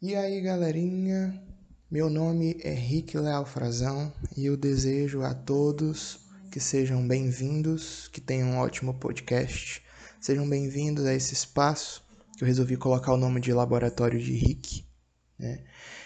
[0.00, 1.42] E aí, galerinha?
[1.90, 6.20] Meu nome é Rick Leal Frazão e eu desejo a todos
[6.52, 9.82] que sejam bem-vindos, que tenham um ótimo podcast.
[10.20, 12.04] Sejam bem-vindos a esse espaço
[12.36, 14.86] que eu resolvi colocar o nome de Laboratório de Rick,
[15.36, 15.64] né?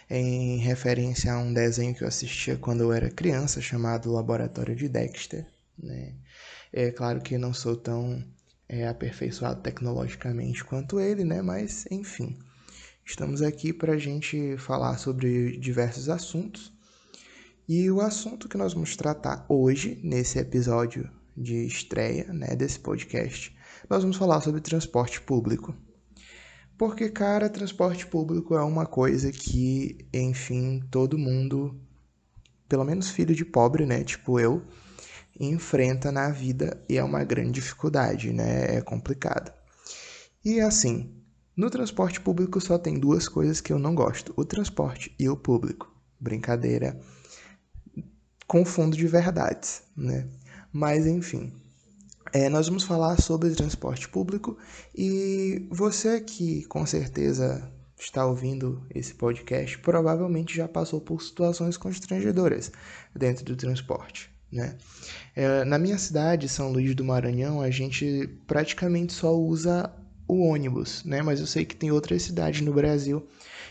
[0.09, 4.89] em referência a um desenho que eu assistia quando eu era criança chamado Laboratório de
[4.89, 5.47] Dexter.
[5.79, 6.15] Né?
[6.73, 8.25] É claro que não sou tão
[8.67, 11.43] é, aperfeiçoado tecnologicamente quanto ele, né?
[11.43, 12.39] Mas, enfim,
[13.05, 16.73] estamos aqui para a gente falar sobre diversos assuntos.
[17.69, 23.57] E o assunto que nós vamos tratar hoje, nesse episódio de estreia né, desse podcast,
[23.89, 25.75] nós vamos falar sobre transporte público.
[26.77, 31.81] Porque, cara, transporte público é uma coisa que, enfim, todo mundo,
[32.69, 34.03] pelo menos filho de pobre, né?
[34.03, 34.63] Tipo eu,
[35.39, 38.77] enfrenta na vida e é uma grande dificuldade, né?
[38.77, 39.53] É complicado.
[40.45, 41.22] E assim,
[41.57, 45.37] no transporte público só tem duas coisas que eu não gosto: o transporte e o
[45.37, 45.93] público.
[46.19, 46.99] Brincadeira.
[48.47, 50.29] Confundo de verdades, né?
[50.73, 51.53] Mas enfim,
[52.33, 54.57] é, nós vamos falar sobre transporte público
[54.95, 62.73] e você que com certeza está ouvindo esse podcast provavelmente já passou por situações constrangedoras
[63.15, 64.31] dentro do transporte.
[64.51, 64.77] Né?
[65.35, 69.91] É, na minha cidade, São Luís do Maranhão, a gente praticamente só usa
[70.27, 71.23] o ônibus, né?
[71.23, 73.27] Mas eu sei que tem outras cidades no Brasil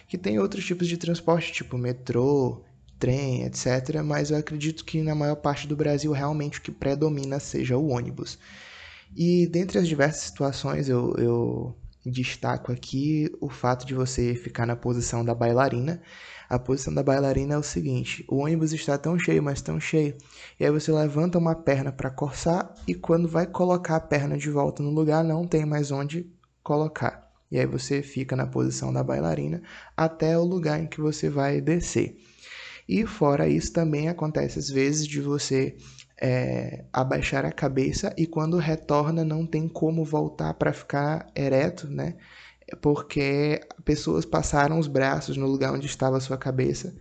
[0.07, 2.61] que tem outros tipos de transporte, tipo metrô,
[2.99, 4.02] trem, etc.
[4.03, 7.89] Mas eu acredito que na maior parte do Brasil realmente o que predomina seja o
[7.89, 8.38] ônibus.
[9.16, 14.75] E dentre as diversas situações, eu, eu destaco aqui o fato de você ficar na
[14.75, 16.02] posição da bailarina
[16.52, 20.17] a posição da bailarina é o seguinte: o ônibus está tão cheio, mas tão cheio.
[20.59, 24.49] E aí você levanta uma perna para corçar e quando vai colocar a perna de
[24.49, 26.29] volta no lugar, não tem mais onde
[26.72, 27.30] colocar.
[27.52, 29.61] E aí você fica na posição da bailarina
[29.97, 32.16] até o lugar em que você vai descer.
[32.88, 35.75] E fora isso, também acontece às vezes de você
[36.22, 42.16] é, abaixar a cabeça e quando retorna não tem como voltar para ficar ereto, né?
[42.81, 46.95] porque pessoas passaram os braços no lugar onde estava a sua cabeça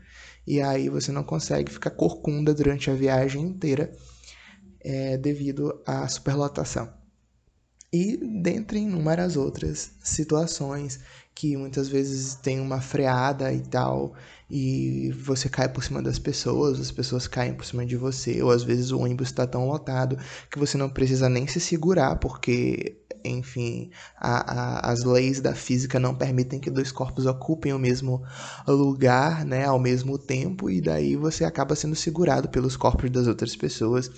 [0.44, 3.92] e aí você não consegue ficar corcunda durante a viagem inteira
[4.80, 6.99] é, devido à superlotação.
[7.92, 11.00] E dentre inúmeras outras situações
[11.34, 14.14] que muitas vezes tem uma freada e tal,
[14.48, 18.50] e você cai por cima das pessoas, as pessoas caem por cima de você, ou
[18.50, 20.18] às vezes o ônibus está tão lotado
[20.50, 25.98] que você não precisa nem se segurar, porque enfim, a, a, as leis da física
[26.00, 28.22] não permitem que dois corpos ocupem o mesmo
[28.66, 33.54] lugar, né, ao mesmo tempo, e daí você acaba sendo segurado pelos corpos das outras
[33.56, 34.10] pessoas.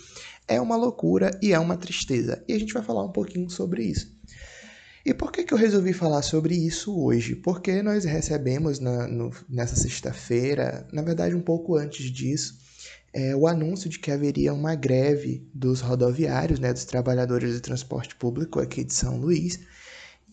[0.47, 2.43] É uma loucura e é uma tristeza.
[2.49, 4.13] E a gente vai falar um pouquinho sobre isso.
[5.05, 7.35] E por que, que eu resolvi falar sobre isso hoje?
[7.35, 12.59] Porque nós recebemos na, no, nessa sexta-feira, na verdade um pouco antes disso,
[13.13, 18.15] é, o anúncio de que haveria uma greve dos rodoviários, né, dos trabalhadores do transporte
[18.15, 19.59] público aqui de São Luís.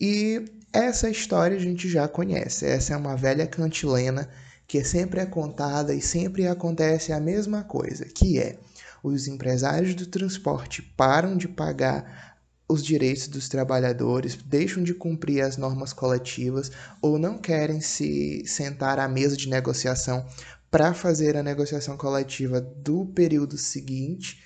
[0.00, 2.64] E essa história a gente já conhece.
[2.64, 4.28] Essa é uma velha cantilena
[4.68, 8.56] que sempre é contada e sempre acontece a mesma coisa, que é
[9.02, 12.30] os empresários do transporte param de pagar
[12.68, 16.70] os direitos dos trabalhadores, deixam de cumprir as normas coletivas
[17.02, 20.24] ou não querem se sentar à mesa de negociação
[20.70, 24.40] para fazer a negociação coletiva do período seguinte.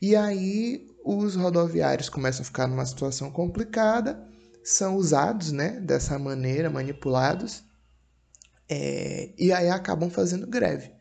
[0.00, 4.22] E aí os rodoviários começam a ficar numa situação complicada,
[4.62, 7.64] são usados né, dessa maneira, manipulados,
[8.68, 10.92] é, e aí acabam fazendo greve.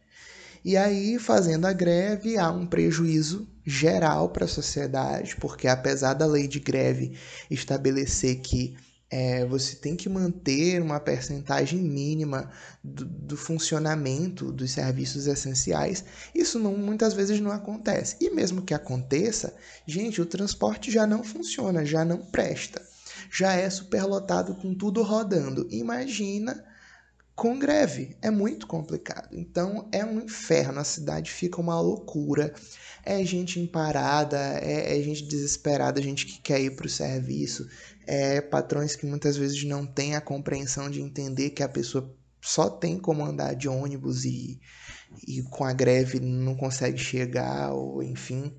[0.70, 6.28] E aí, fazendo a greve, há um prejuízo geral para a sociedade, porque apesar da
[6.28, 7.18] lei de greve
[7.50, 8.78] estabelecer que
[9.10, 12.52] é, você tem que manter uma percentagem mínima
[12.84, 16.06] do, do, funcionamento dos serviços essenciais.
[16.36, 18.16] Isso não, muitas vezes não acontece.
[18.22, 19.56] E mesmo que aconteça,
[19.88, 22.80] gente, o transporte já não funciona, já não presta.
[23.32, 25.68] Já é superlotado com tudo rodando.
[25.72, 26.64] Imagina
[27.40, 28.16] com greve.
[28.22, 29.30] É muito complicado.
[29.32, 30.80] Então é um inferno.
[30.80, 32.54] A cidade fica uma loucura.
[33.04, 37.68] É gente emparada, é, é gente desesperada, gente que quer ir para o serviço
[38.12, 42.68] é, patrões que muitas vezes não têm a compreensão de entender que a pessoa só
[42.68, 44.60] tem como andar de ônibus e,
[45.28, 48.52] e com a greve não consegue chegar, ou enfim.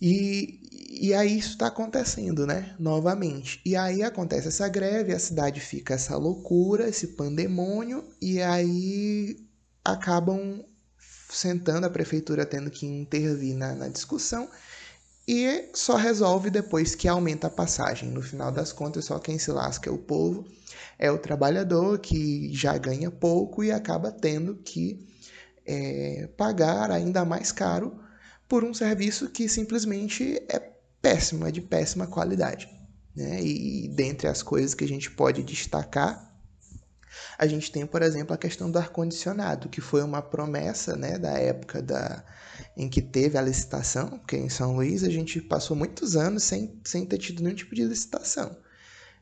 [0.00, 0.61] E,
[0.94, 2.76] e aí isso está acontecendo, né?
[2.78, 3.62] Novamente.
[3.64, 9.38] E aí acontece essa greve, a cidade fica essa loucura, esse pandemônio, e aí
[9.82, 10.62] acabam
[11.30, 14.50] sentando a prefeitura tendo que intervir na, na discussão
[15.26, 18.10] e só resolve depois que aumenta a passagem.
[18.10, 20.44] No final das contas, só quem se lasca é o povo.
[20.98, 25.08] É o trabalhador que já ganha pouco e acaba tendo que
[25.64, 27.98] é, pagar ainda mais caro
[28.46, 30.71] por um serviço que simplesmente é
[31.02, 32.70] péssimo, é de péssima qualidade.
[33.14, 33.42] Né?
[33.42, 36.32] E dentre as coisas que a gente pode destacar,
[37.38, 41.32] a gente tem, por exemplo, a questão do ar-condicionado, que foi uma promessa né, da
[41.32, 42.24] época da,
[42.76, 46.80] em que teve a licitação, porque em São Luís a gente passou muitos anos sem,
[46.84, 48.56] sem ter tido nenhum tipo de licitação.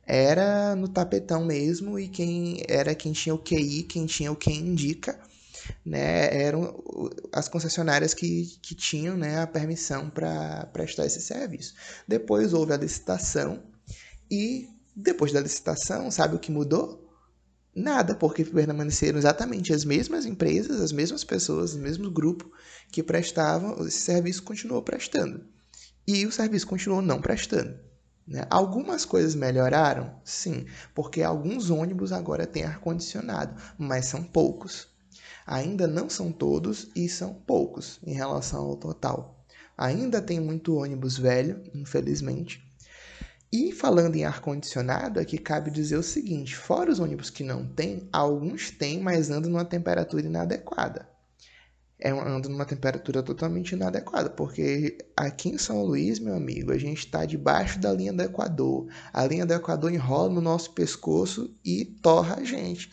[0.07, 4.59] Era no tapetão mesmo, e quem era quem tinha o QI, quem tinha o quem
[4.59, 5.19] indica,
[5.85, 6.83] né, eram
[7.33, 11.75] as concessionárias que, que tinham né, a permissão para prestar esse serviço.
[12.07, 13.63] Depois houve a licitação,
[14.31, 17.09] e depois da licitação, sabe o que mudou?
[17.75, 22.51] Nada, porque permaneceram exatamente as mesmas empresas, as mesmas pessoas, o mesmo grupo
[22.91, 25.45] que prestavam, esse serviço continuou prestando.
[26.07, 27.79] E o serviço continuou não prestando.
[28.27, 28.45] Né?
[28.51, 30.21] Algumas coisas melhoraram?
[30.25, 34.89] Sim, porque alguns ônibus agora têm ar-condicionado, mas são poucos.
[35.47, 39.45] Ainda não são todos e são poucos em relação ao total.
[39.77, 42.71] Ainda tem muito ônibus velho, infelizmente,
[43.53, 48.09] e falando em ar-condicionado, aqui cabe dizer o seguinte: fora os ônibus que não têm,
[48.13, 51.09] alguns têm, mas andam numa temperatura inadequada.
[51.99, 57.01] É, andam numa temperatura totalmente inadequada, porque aqui em São Luís, meu amigo, a gente
[57.01, 58.87] está debaixo da linha do Equador.
[59.13, 62.89] A linha do Equador enrola no nosso pescoço e torra a gente.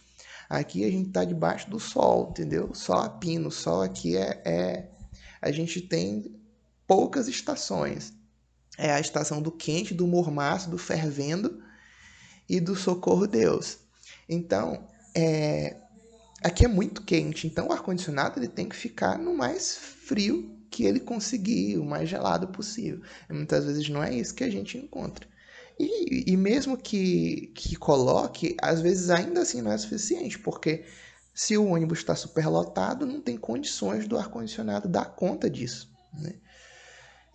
[0.49, 2.73] Aqui a gente está debaixo do sol, entendeu?
[2.73, 3.51] Sol a pino.
[3.51, 4.89] Sol aqui é, é.
[5.41, 6.35] A gente tem
[6.87, 8.17] poucas estações
[8.77, 11.61] é a estação do quente, do mormaço, do fervendo
[12.47, 13.79] e do socorro Deus.
[14.29, 15.75] Então, é,
[16.43, 20.85] aqui é muito quente, então o ar-condicionado ele tem que ficar no mais frio que
[20.85, 23.01] ele conseguir, o mais gelado possível.
[23.29, 25.27] Muitas vezes não é isso que a gente encontra.
[25.79, 30.85] E, e mesmo que, que coloque, às vezes ainda assim não é suficiente, porque
[31.33, 35.87] se o ônibus está superlotado, não tem condições do ar-condicionado dar conta disso.
[36.11, 36.33] Né?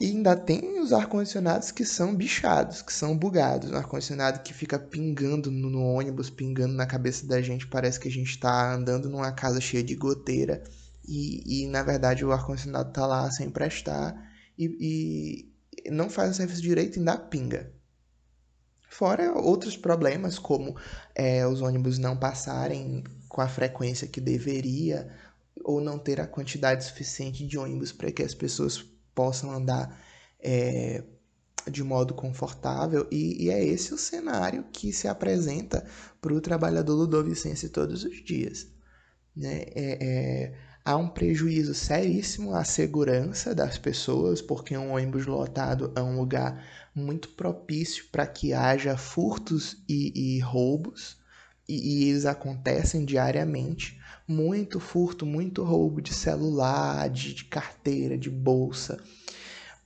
[0.01, 3.71] E ainda tem os ar-condicionados que são bichados, que são bugados.
[3.71, 7.69] Um ar-condicionado que fica pingando no, ônibus, pingando na cabeça da gente.
[7.69, 10.65] Parece que a gente está andando numa casa cheia de goteira.
[11.07, 14.13] E, e na verdade o ar-condicionado está lá sem prestar.
[14.59, 15.47] E,
[15.87, 17.73] e não faz o serviço direito e ainda pinga.
[18.93, 20.77] Fora outros problemas, como
[21.15, 25.11] é, os ônibus não passarem com a frequência que deveria,
[25.65, 28.85] ou não ter a quantidade suficiente de ônibus para que as pessoas
[29.15, 29.99] possam andar
[30.39, 31.03] é,
[31.71, 35.87] de modo confortável, e, e, é esse o cenário que se apresenta
[36.21, 38.67] para o trabalhador ludovicense todos os dias.
[39.35, 39.63] Né?
[39.75, 46.03] É, é, há um prejuízo seríssimo à segurança das pessoas, porque um ônibus lotado é
[46.03, 46.65] um lugar
[46.95, 51.17] muito propício para que haja furtos e, e roubos,
[51.69, 54.01] e, e eles acontecem diariamente.
[54.27, 58.99] Muito furto, muito roubo de celular, de, de carteira, de bolsa,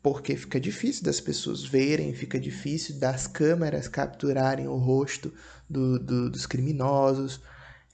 [0.02, 5.32] porque fica difícil das pessoas verem, fica difícil das câmeras capturarem o rosto
[5.68, 7.40] do, do, dos criminosos,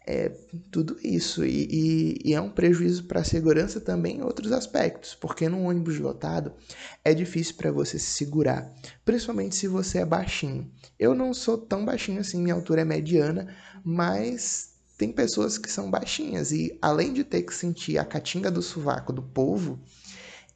[0.06, 0.30] é
[0.70, 1.44] tudo isso.
[1.44, 5.66] E, e, e é um prejuízo para a segurança também em outros aspectos, porque num
[5.66, 6.52] ônibus lotado
[7.04, 8.72] é difícil para você se segurar,
[9.04, 10.70] principalmente se você é baixinho.
[10.98, 13.54] Eu não sou tão baixinho assim, minha altura é mediana,
[13.84, 18.62] mas tem pessoas que são baixinhas e além de ter que sentir a catinga do
[18.62, 19.80] sovaco do povo,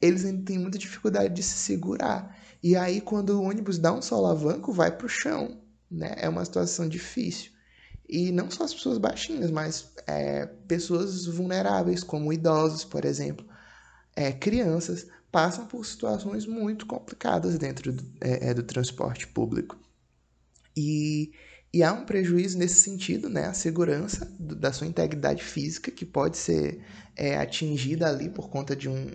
[0.01, 2.37] eles ainda têm muita dificuldade de se segurar.
[2.61, 6.15] E aí quando o ônibus dá um solavanco, vai para o chão, né?
[6.17, 7.56] É uma situação difícil.
[8.07, 13.45] E não só as pessoas baixinhas, mas é, pessoas vulneráveis, como idosos, por exemplo,
[14.15, 19.77] é, crianças, passam por situações muito complicadas dentro do, é, é do transporte público.
[20.75, 21.31] E
[21.73, 23.45] e há um prejuízo nesse sentido, né?
[23.45, 26.83] A segurança do, da sua integridade física, que pode ser
[27.15, 29.11] é, atingida ali por conta de um,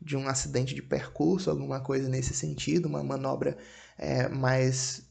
[0.00, 3.56] de um acidente de percurso, alguma coisa nesse sentido, uma manobra
[3.96, 5.08] é, mais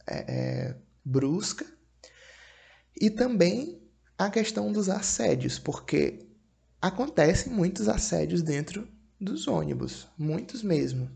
[1.04, 1.66] brusca.
[3.02, 3.82] E também
[4.16, 6.28] a questão dos assédios, porque
[6.80, 8.88] acontecem muitos assédios dentro
[9.20, 11.10] dos ônibus, muitos mesmo.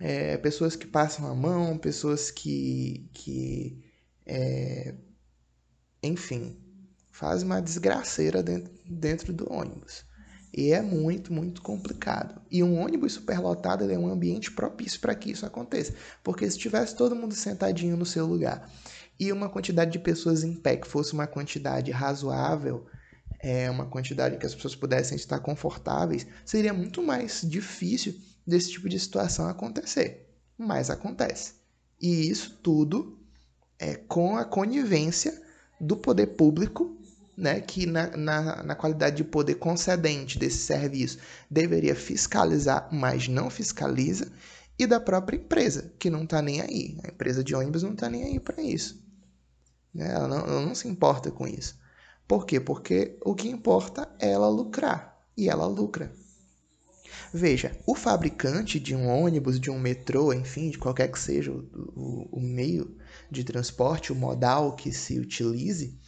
[0.00, 3.84] É, pessoas que passam a mão, pessoas que, que
[4.24, 4.94] é,
[6.02, 6.56] enfim,
[7.10, 10.06] faz uma desgraceira dentro, dentro do ônibus.
[10.56, 12.40] E é muito, muito complicado.
[12.50, 15.92] E um ônibus superlotado é um ambiente propício para que isso aconteça.
[16.24, 18.66] Porque se tivesse todo mundo sentadinho no seu lugar
[19.18, 22.86] e uma quantidade de pessoas em pé que fosse uma quantidade razoável,
[23.40, 28.14] é, uma quantidade que as pessoas pudessem estar confortáveis, seria muito mais difícil
[28.46, 30.28] desse tipo de situação acontecer.
[30.56, 31.54] Mas acontece.
[32.00, 33.18] E isso tudo
[33.78, 35.40] é, com a conivência
[35.80, 36.96] do poder público,
[37.36, 43.48] né, que na, na, na qualidade de poder concedente desse serviço deveria fiscalizar, mas não
[43.48, 44.32] fiscaliza,
[44.76, 46.98] e da própria empresa, que não está nem aí.
[47.04, 49.07] A empresa de ônibus não está nem aí para isso.
[49.98, 50.12] Né?
[50.12, 51.76] Ela, não, ela não se importa com isso.
[52.26, 52.60] Por quê?
[52.60, 55.18] Porque o que importa é ela lucrar.
[55.36, 56.12] E ela lucra.
[57.34, 61.66] Veja, o fabricante de um ônibus, de um metrô, enfim, de qualquer que seja o,
[61.96, 62.96] o, o meio
[63.28, 65.98] de transporte, o modal que se utilize,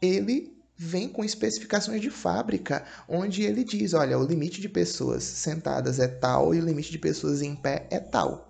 [0.00, 5.98] ele vem com especificações de fábrica, onde ele diz: olha, o limite de pessoas sentadas
[5.98, 8.45] é tal e o limite de pessoas em pé é tal.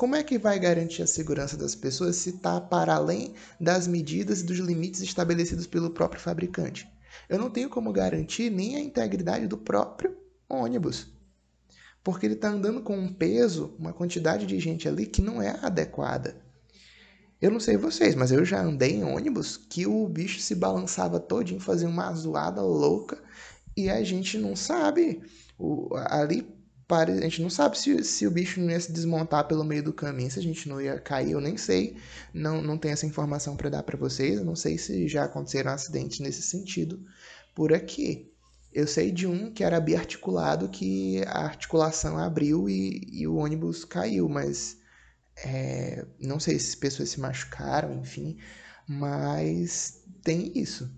[0.00, 4.40] Como é que vai garantir a segurança das pessoas se está para além das medidas
[4.40, 6.90] e dos limites estabelecidos pelo próprio fabricante?
[7.28, 10.16] Eu não tenho como garantir nem a integridade do próprio
[10.48, 11.06] ônibus.
[12.02, 15.58] Porque ele está andando com um peso, uma quantidade de gente ali que não é
[15.60, 16.34] adequada.
[17.38, 21.20] Eu não sei vocês, mas eu já andei em ônibus que o bicho se balançava
[21.20, 23.22] todinho, fazia uma zoada louca
[23.76, 25.20] e a gente não sabe.
[25.58, 26.58] O, ali
[26.94, 29.92] a gente não sabe se, se o bicho não ia se desmontar pelo meio do
[29.92, 31.96] caminho, se a gente não ia cair, eu nem sei.
[32.32, 34.38] Não, não tenho essa informação para dar para vocês.
[34.38, 37.04] Eu não sei se já aconteceram acidentes nesse sentido
[37.54, 38.32] por aqui.
[38.72, 43.84] Eu sei de um que era biarticulado, que a articulação abriu e, e o ônibus
[43.84, 44.76] caiu, mas
[45.44, 48.38] é, não sei se pessoas se machucaram, enfim,
[48.86, 50.90] mas tem isso.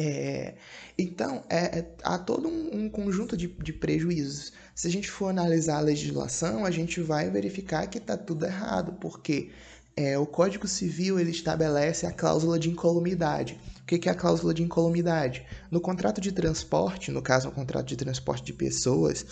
[0.00, 0.54] É,
[0.96, 4.52] então, é, é, há todo um, um conjunto de, de, prejuízos.
[4.78, 8.92] Se a gente for analisar a legislação, a gente vai verificar que está tudo errado,
[9.00, 9.50] porque
[9.96, 13.58] é, o Código Civil ele estabelece a cláusula de incolumidade.
[13.82, 15.44] O que, é a cláusula de incolumidade?
[15.68, 19.26] No contrato de transporte, no caso, um contrato de transporte de pessoas,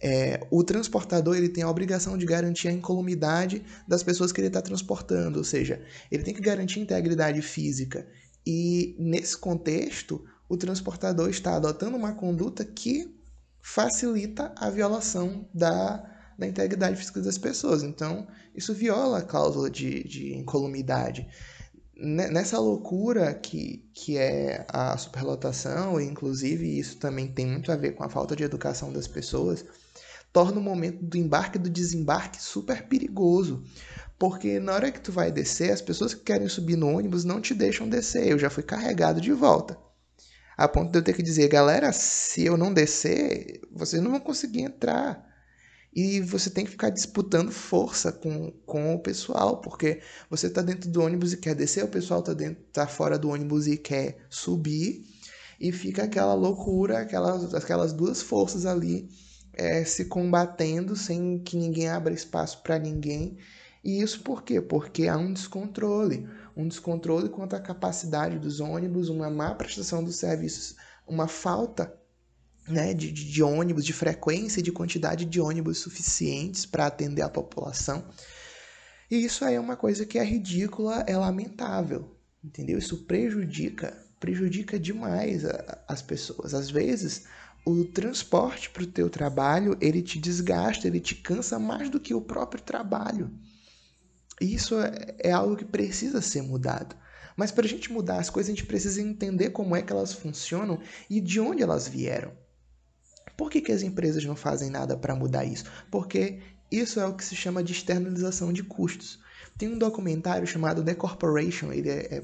[0.00, 4.46] é, o transportador ele tem a obrigação de garantir a incolumidade das pessoas que ele
[4.46, 8.06] está transportando, ou seja, ele tem que garantir a integridade física.
[8.46, 13.15] E nesse contexto, o transportador está adotando uma conduta que
[13.66, 16.00] facilita a violação da,
[16.38, 17.82] da integridade física das pessoas.
[17.82, 21.26] Então, isso viola a cláusula de, de incolumidade.
[21.96, 27.96] Nessa loucura que, que é a superlotação, e inclusive isso também tem muito a ver
[27.96, 29.64] com a falta de educação das pessoas,
[30.32, 33.64] torna o momento do embarque e do desembarque super perigoso.
[34.16, 37.40] Porque na hora que tu vai descer, as pessoas que querem subir no ônibus não
[37.40, 38.28] te deixam descer.
[38.28, 39.85] Eu já fui carregado de volta.
[40.56, 44.20] A ponto de eu ter que dizer, galera, se eu não descer, vocês não vão
[44.20, 45.24] conseguir entrar.
[45.94, 50.90] E você tem que ficar disputando força com, com o pessoal, porque você está dentro
[50.90, 52.34] do ônibus e quer descer, o pessoal está
[52.72, 55.04] tá fora do ônibus e quer subir,
[55.58, 59.08] e fica aquela loucura, aquelas, aquelas duas forças ali
[59.56, 63.38] é, se combatendo sem que ninguém abra espaço para ninguém.
[63.82, 64.60] E isso por quê?
[64.60, 70.16] Porque há um descontrole, um descontrole quanto à capacidade dos ônibus, uma má prestação dos
[70.16, 70.74] serviços,
[71.06, 71.94] uma falta
[72.66, 77.28] né, de, de, ônibus, de frequência e de quantidade de ônibus suficientes para atender a
[77.28, 78.04] população.
[79.10, 82.78] E isso aí é uma coisa que é ridícula, é lamentável, entendeu?
[82.78, 86.54] Isso prejudica, prejudica demais a, as pessoas.
[86.54, 87.24] Às vezes,
[87.64, 92.14] o transporte para o teu trabalho, ele te desgasta, ele te cansa mais do que
[92.14, 93.30] o próprio trabalho.
[94.40, 96.96] Isso é, é algo que precisa ser mudado.
[97.36, 100.12] Mas para a gente mudar as coisas, a gente precisa entender como é que elas
[100.12, 102.32] funcionam e de onde elas vieram.
[103.36, 105.64] Por que, que as empresas não fazem nada para mudar isso?
[105.90, 106.40] Porque
[106.70, 109.20] isso é o que se chama de externalização de custos.
[109.58, 112.22] Tem um documentário chamado The Corporation, ele é, é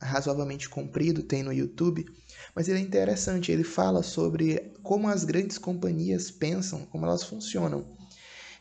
[0.00, 2.06] razoavelmente comprido, tem no YouTube,
[2.54, 7.86] mas ele é interessante, ele fala sobre como as grandes companhias pensam, como elas funcionam.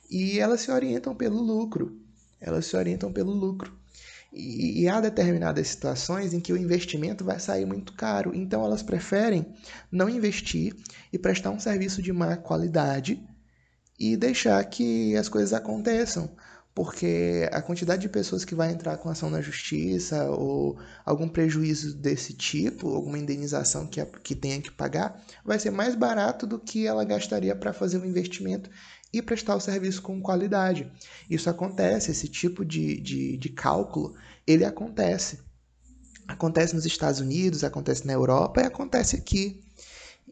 [0.09, 1.98] E elas se orientam pelo lucro.
[2.39, 3.77] Elas se orientam pelo lucro.
[4.31, 8.31] E, há determinadas situações em que o investimento vai sair muito caro.
[8.35, 9.53] Então elas preferem
[9.91, 10.75] não investir
[11.11, 13.19] e prestar um serviço de má qualidade
[13.99, 16.29] e deixar que as coisas aconteçam
[16.79, 21.93] porque a quantidade de pessoas que vai entrar com ação na justiça ou algum prejuízo
[21.93, 26.87] desse tipo, alguma indenização que, que tenha que pagar, vai ser mais barato do que
[26.87, 28.69] ela gastaria para fazer um investimento
[29.11, 30.91] e prestar o serviço com qualidade.
[31.29, 35.39] Isso acontece, esse tipo de, de, de cálculo, ele acontece.
[36.27, 39.63] Acontece nos Estados Unidos, acontece na Europa e acontece aqui.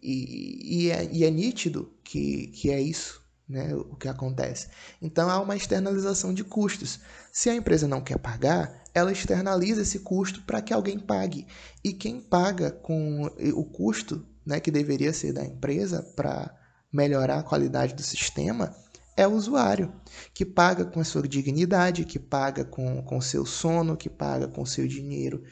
[0.02, 4.68] E, e, é, e é nítido que, que é isso né, o que acontece.
[5.02, 7.00] Então há uma externalização de custos.
[7.32, 11.48] Se a empresa não quer pagar, ela externaliza esse custo para que alguém pague.
[11.84, 16.54] E quem paga com o custo né, que deveria ser da empresa para
[16.98, 18.76] melhorar a qualidade do sistema
[19.16, 19.94] é o usuário,
[20.34, 24.66] que paga com a sua dignidade, que paga com o seu sono, que paga com
[24.66, 25.44] seu dinheiro.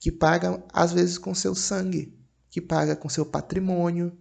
[0.00, 2.14] que paga às vezes com seu sangue,
[2.50, 4.12] que paga com seu patrimônio.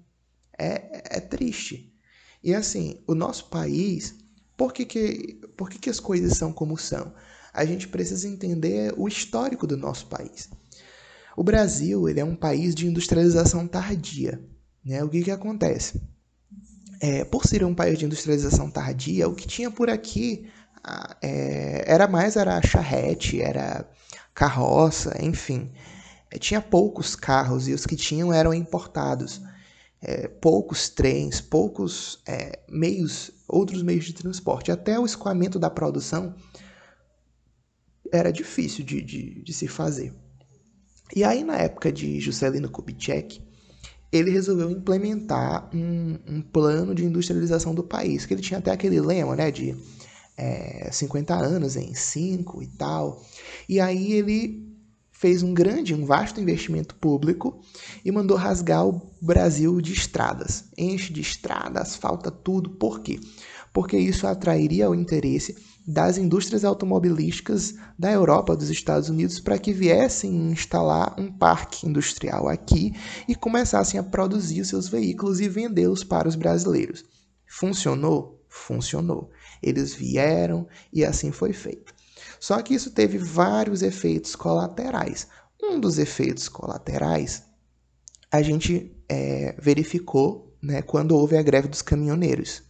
[0.57, 1.93] É, é triste.
[2.41, 4.15] E assim, o nosso país,
[4.55, 7.13] por que, que, por que, que as coisas são como são?
[7.53, 10.49] A gente precisa entender o histórico do nosso país.
[11.35, 14.41] O Brasil ele é um país de industrialização tardia.
[14.85, 15.03] Né?
[15.03, 16.01] O que, que acontece?
[17.05, 20.49] É, por ser um país de industrialização tardia, o que tinha por aqui
[21.21, 23.85] é, era mais era charrete, era
[24.33, 25.69] carroça, enfim.
[26.31, 29.41] É, tinha poucos carros e os que tinham eram importados.
[30.01, 34.71] É, poucos trens, poucos é, meios, outros meios de transporte.
[34.71, 36.33] Até o escoamento da produção
[38.13, 40.13] era difícil de, de, de se fazer.
[41.13, 43.41] E aí, na época de Juscelino Kubitschek,
[44.13, 49.01] ele resolveu implementar um, um, plano de industrialização do país, que ele tinha até aquele
[49.01, 49.75] lema, né, de
[50.37, 53.25] é, 50 anos em 5 e tal.
[53.67, 54.71] E aí ele
[55.11, 57.59] fez um grande, um vasto investimento público
[58.05, 60.65] e mandou rasgar o Brasil de estradas.
[60.77, 62.69] Enche de estradas, falta tudo.
[62.69, 63.19] Por quê?
[63.73, 69.73] Porque isso atrairia o interesse das indústrias automobilísticas da Europa, dos Estados Unidos, para que
[69.73, 72.93] viessem instalar um parque industrial aqui
[73.27, 77.03] e começassem a produzir os seus veículos e vendê-los para os brasileiros.
[77.45, 78.45] Funcionou?
[78.47, 79.29] Funcionou.
[79.61, 81.93] Eles vieram e assim foi feito.
[82.39, 85.27] Só que isso teve vários efeitos colaterais.
[85.61, 87.43] Um dos efeitos colaterais
[88.31, 92.63] a gente é, verificou né, quando houve a greve dos caminhoneiros.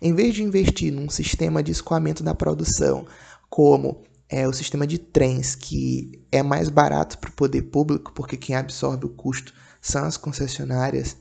[0.00, 3.06] Em vez de investir num sistema de escoamento da produção,
[3.48, 8.36] como é, o sistema de trens, que é mais barato para o poder público, porque
[8.36, 11.16] quem absorve o custo são as concessionárias,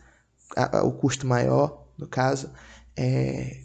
[0.56, 2.50] a, a, o custo maior, no caso,
[2.96, 3.58] é,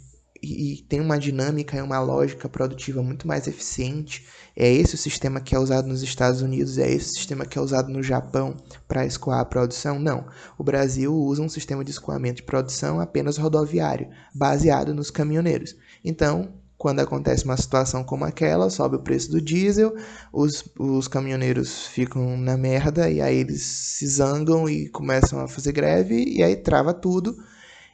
[0.42, 4.26] e, e, tem uma dinâmica e uma lógica produtiva muito mais eficiente.
[4.60, 7.56] É esse o sistema que é usado nos Estados Unidos, é esse o sistema que
[7.56, 8.56] é usado no Japão
[8.88, 10.00] para escoar a produção?
[10.00, 10.26] Não.
[10.58, 15.76] O Brasil usa um sistema de escoamento de produção apenas rodoviário, baseado nos caminhoneiros.
[16.04, 19.94] Então, quando acontece uma situação como aquela, sobe o preço do diesel,
[20.32, 25.70] os, os caminhoneiros ficam na merda e aí eles se zangam e começam a fazer
[25.70, 27.36] greve e aí trava tudo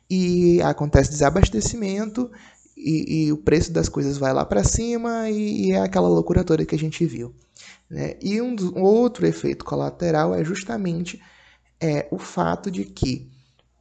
[0.09, 2.31] e acontece desabastecimento
[2.76, 6.42] e, e, o preço das coisas vai lá para cima e, e, é aquela loucura
[6.42, 7.34] toda que a gente viu.
[7.88, 8.16] Né?
[8.20, 11.20] E um, um, outro efeito colateral é justamente
[11.80, 13.30] é, o fato de que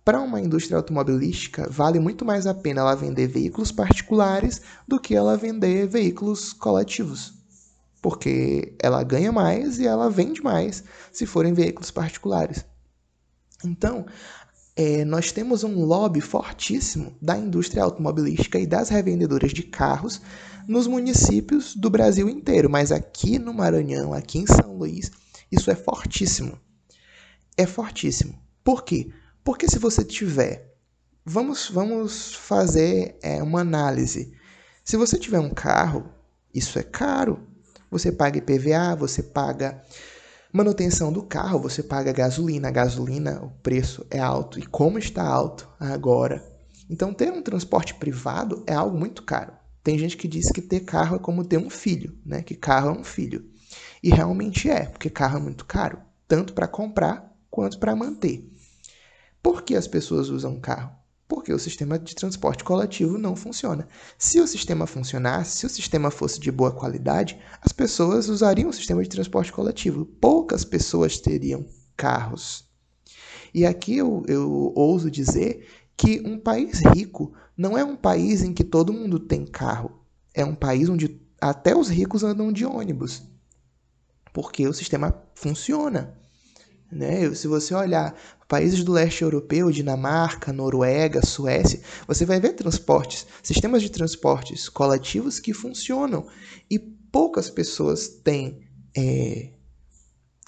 [0.06, 5.16] para uma indústria automobilística vale muito mais a pena ela vender veículos particulares do que
[5.16, 7.34] ela vender veículos coletivos.
[8.02, 12.66] Porque ela ganha mais e ela vende mais se forem veículos particulares.
[13.64, 14.06] Então,
[14.76, 20.22] é, nós temos um lobby fortíssimo da indústria automobilística e das revendedoras de carros
[20.68, 25.12] nos municípios do Brasil inteiro, mas aqui no Maranhão, aqui em São Luís,
[25.52, 26.58] isso é fortíssimo.
[27.56, 28.40] É fortíssimo.
[28.64, 29.12] Por quê?
[29.44, 30.74] Porque se você tiver.
[31.26, 34.34] Vamos, vamos fazer é, uma análise.
[34.84, 36.10] Se você tiver um carro,
[36.54, 37.48] isso é caro.
[37.92, 39.82] Você paga IPVA, você paga
[40.56, 42.68] Manutenção do carro, você paga gasolina.
[42.68, 44.60] A gasolina, o preço é alto.
[44.60, 46.46] E como está alto agora?
[46.88, 49.52] Então, ter um transporte privado é algo muito caro.
[49.84, 52.44] Tem gente que diz que ter carro é como ter um filho, né?
[52.44, 53.50] Que carro é um filho.
[54.04, 58.48] E realmente é, porque carro é muito caro, tanto para comprar quanto para manter.
[59.42, 60.92] Por que as pessoas usam carro?
[61.34, 63.88] Porque o sistema de transporte coletivo não funciona.
[64.20, 68.74] Se o sistema funcionasse, se o sistema fosse de boa qualidade, as pessoas usariam o
[68.74, 70.06] sistema de transporte coletivo.
[70.06, 71.66] Poucas pessoas teriam
[71.98, 72.66] carros.
[73.52, 75.68] E aqui eu, eu ouso dizer
[75.98, 80.04] que um país rico não é um país em que todo mundo tem carro.
[80.36, 83.24] É um país onde até os ricos andam de ônibus.
[84.32, 86.16] Porque o sistema funciona.
[86.94, 87.34] Né?
[87.34, 88.16] Se você olhar
[88.48, 95.40] países do leste europeu, Dinamarca, Noruega, Suécia, você vai ver transportes, sistemas de transportes coletivos
[95.40, 96.28] que funcionam
[96.70, 98.62] e poucas pessoas têm
[98.96, 99.50] é,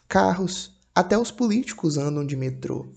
[0.08, 0.76] carros.
[0.94, 2.88] Até os políticos andam de metrô.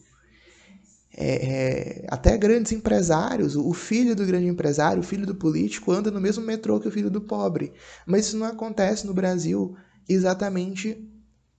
[1.21, 6.11] É, é, até grandes empresários, o filho do grande empresário, o filho do político, anda
[6.13, 7.73] no mesmo metrô que o filho do pobre.
[8.07, 9.75] Mas isso não acontece no Brasil
[10.09, 10.97] exatamente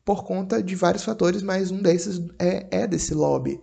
[0.10, 3.62] por conta de vários fatores, mas um desses é, é desse lobby.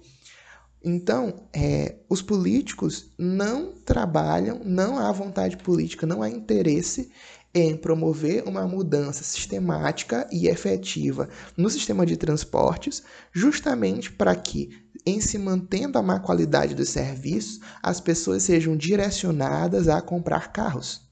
[0.81, 7.11] Então, é, os políticos não trabalham, não há vontade política, não há interesse
[7.53, 14.71] em promover uma mudança sistemática e efetiva no sistema de transportes, justamente para que,
[15.05, 21.03] em se mantendo a má qualidade dos serviços, as pessoas sejam direcionadas a comprar carros.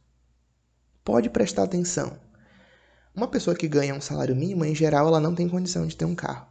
[1.04, 2.23] Pode prestar atenção.
[3.14, 6.04] Uma pessoa que ganha um salário mínimo, em geral, ela não tem condição de ter
[6.04, 6.48] um carro.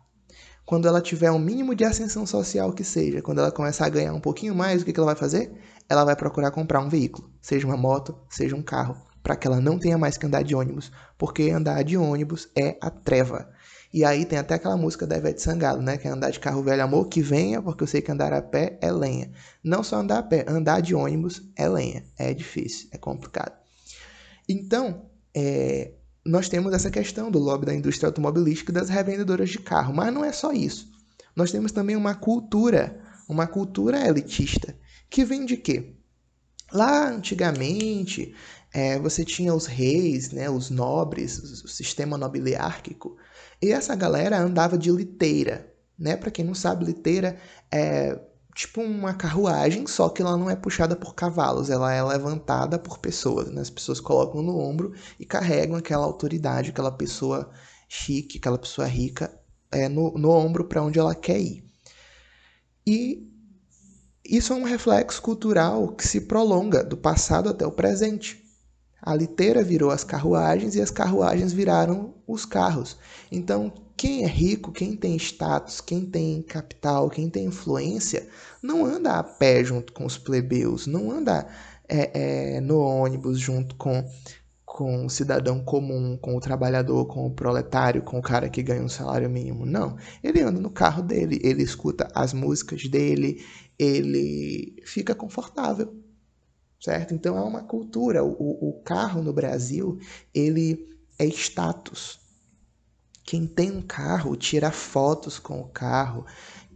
[0.66, 4.14] Quando ela tiver um mínimo de ascensão social que seja, quando ela começar a ganhar
[4.14, 5.52] um pouquinho mais, o que ela vai fazer?
[5.90, 9.60] Ela vai procurar comprar um veículo, seja uma moto, seja um carro, para que ela
[9.60, 13.50] não tenha mais que andar de ônibus, porque andar de ônibus é a treva.
[13.94, 15.98] E aí tem até aquela música da Ivete Sangalo, né?
[15.98, 18.42] Que é andar de carro velho, amor, que venha, porque eu sei que andar a
[18.42, 19.32] pé é lenha.
[19.62, 22.06] Não só andar a pé, andar de ônibus é lenha.
[22.18, 23.52] É difícil, é complicado.
[24.48, 25.92] Então, é,
[26.26, 29.94] nós temos essa questão do lobby da indústria automobilística e das revendedoras de carro.
[29.94, 30.92] Mas não é só isso.
[31.36, 34.78] Nós temos também uma cultura, uma cultura elitista,
[35.10, 35.96] que vem de quê?
[36.72, 38.34] Lá antigamente,
[38.74, 43.18] é, você tinha os reis, né, os nobres, o sistema nobiliárquico,
[43.62, 45.72] e essa galera andava de liteira.
[45.98, 46.16] Né?
[46.16, 47.38] Para quem não sabe, liteira
[47.72, 48.20] é
[48.56, 53.00] tipo uma carruagem, só que ela não é puxada por cavalos, ela é levantada por
[53.00, 53.50] pessoas.
[53.52, 53.62] Né?
[53.62, 57.50] As pessoas colocam no ombro e carregam aquela autoridade, aquela pessoa
[57.90, 59.34] chique, aquela pessoa rica
[59.72, 61.64] é, no, no ombro para onde ela quer ir.
[62.86, 63.28] E
[64.24, 68.42] isso é um reflexo cultural que se prolonga do passado até o presente.
[69.02, 72.98] A liteira virou as carruagens e as carruagens viraram os carros.
[73.32, 78.28] Então, quem é rico, quem tem status, quem tem capital, quem tem influência,
[78.62, 81.48] não anda a pé junto com os plebeus, não anda
[81.88, 84.04] é, é, no ônibus junto com,
[84.66, 88.84] com o cidadão comum, com o trabalhador, com o proletário, com o cara que ganha
[88.84, 89.66] um salário mínimo.
[89.66, 89.98] Não.
[90.24, 93.46] Ele anda no carro dele, ele escuta as músicas dele,
[93.78, 96.04] ele fica confortável
[96.84, 97.14] certo?
[97.14, 98.24] Então é uma cultura.
[98.26, 99.98] O, o carro no Brasil,
[100.34, 102.20] ele é status.
[103.24, 106.26] Quem tem um carro tira fotos com o carro,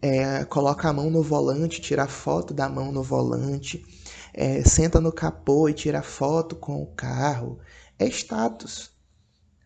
[0.02, 3.86] é, coloca a mão no volante, tira foto da mão no volante,
[4.34, 7.60] é, senta no capô e tira foto com o carro.
[8.00, 8.92] É status.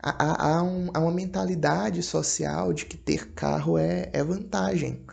[0.02, 5.06] Há, há, um, há, uma mentalidade social de que ter carro é, é vantagem.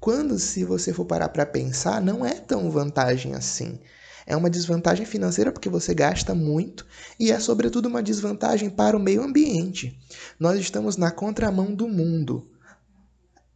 [0.00, 3.80] Quando, se você for parar para pensar, não é tão vantagem assim.
[4.26, 6.86] É uma desvantagem financeira porque você gasta muito
[7.18, 9.98] e é, sobretudo, uma desvantagem para o meio ambiente.
[10.38, 12.50] Nós estamos na contramão do mundo.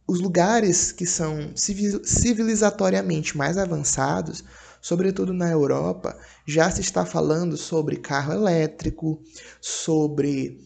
[0.07, 4.43] Os lugares que são civilizatoriamente mais avançados,
[4.81, 9.21] sobretudo na Europa, já se está falando sobre carro elétrico,
[9.61, 10.59] sobre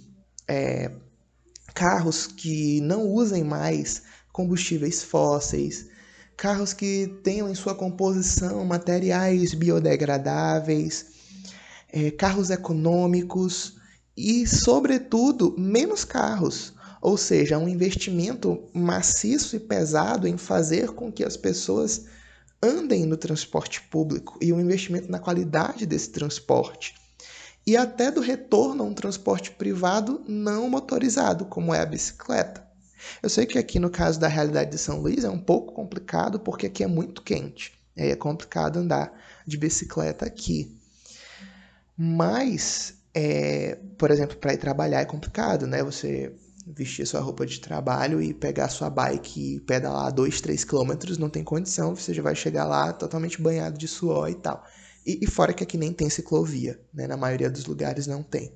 [0.48, 0.92] é,
[1.74, 5.88] carros que não usem mais combustíveis fósseis,
[6.36, 11.06] carros que tenham em sua composição materiais biodegradáveis,
[11.91, 13.76] é, carros econômicos
[14.15, 16.74] e, sobretudo, menos carros.
[17.02, 22.06] Ou seja, um investimento maciço e pesado em fazer com que as pessoas
[22.63, 26.96] andem no transporte público e um investimento na qualidade desse transporte.
[27.67, 32.73] E até do retorno a um transporte privado não motorizado, como é a bicicleta.
[33.22, 36.39] Eu sei que aqui no caso da realidade de São Luís é um pouco complicado
[36.39, 37.74] porque aqui é muito quente.
[37.98, 39.13] Aí é complicado andar
[39.46, 40.78] de bicicleta aqui.
[41.98, 45.84] Mas, é, por exemplo, para ir trabalhar é complicado, né?
[45.84, 46.34] Você
[46.66, 51.30] vestir sua roupa de trabalho e pegar sua bike e pedalar 2, 3 quilômetros, não
[51.30, 54.63] tem condição, você já vai chegar lá totalmente banhado de suor e tal.
[55.06, 57.06] E, e fora que aqui nem tem ciclovia, né?
[57.08, 58.54] Na maioria dos lugares não tem.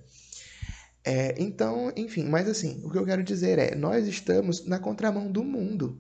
[1.03, 5.31] É, então, enfim, mas assim, o que eu quero dizer é, nós estamos na contramão
[5.31, 5.97] do mundo.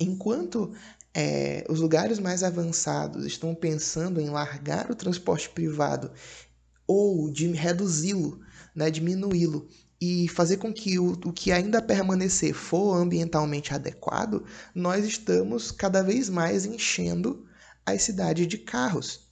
[0.00, 0.72] Enquanto
[1.14, 6.10] é, os lugares mais avançados estão pensando em largar o transporte privado
[6.86, 8.40] ou de reduzi-lo,
[8.74, 9.68] né, diminuí-lo
[10.00, 16.02] e fazer com que o, o que ainda permanecer for ambientalmente adequado, nós estamos cada
[16.02, 17.46] vez mais enchendo
[17.84, 19.29] as cidades de carros.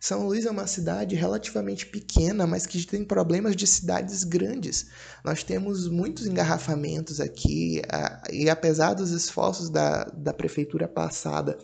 [0.00, 4.86] São Luís é uma cidade relativamente pequena, mas que tem problemas de cidades grandes.
[5.24, 7.82] Nós temos muitos engarrafamentos aqui,
[8.30, 11.58] e apesar dos esforços da, da prefeitura passada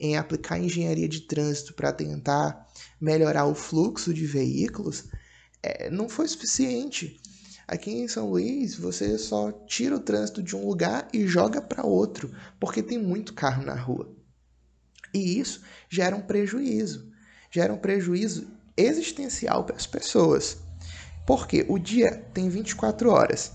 [0.00, 2.66] em aplicar engenharia de trânsito para tentar
[2.98, 5.04] melhorar o fluxo de veículos,
[5.62, 7.20] é, não foi suficiente.
[7.68, 11.84] Aqui em São Luís, você só tira o trânsito de um lugar e joga para
[11.84, 14.10] outro, porque tem muito carro na rua.
[15.12, 17.13] E isso gera um prejuízo
[17.54, 20.56] gera um prejuízo existencial para as pessoas.
[21.24, 23.52] Porque o dia tem 24 horas.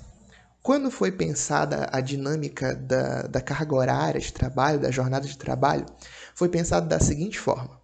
[0.63, 5.85] Quando foi pensada a dinâmica da, da carga horária de trabalho, da jornada de trabalho,
[6.33, 7.77] foi pensado da seguinte forma: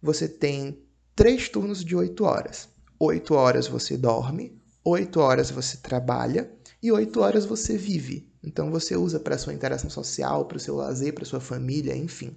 [0.00, 0.82] você tem
[1.14, 2.70] três turnos de 8 horas.
[2.98, 6.50] 8 horas você dorme, 8 horas você trabalha
[6.82, 8.32] e 8 horas você vive.
[8.42, 12.34] Então você usa para sua interação social, para o seu lazer, para sua família, enfim.